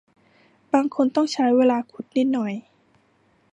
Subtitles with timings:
[0.73, 2.53] บางคนต้องใช้เวลาขุดนิดหน่อย